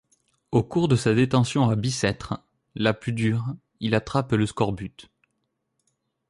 Au 0.51 0.63
cours 0.63 0.87
de 0.87 0.95
sa 0.95 1.13
détention 1.13 1.69
à 1.69 1.75
Bicêtre, 1.75 2.41
la 2.73 2.95
plus 2.95 3.13
dure, 3.13 3.45
il 3.81 3.93
attrape 3.93 4.31
le 4.31 4.47
scorbut. 4.47 5.11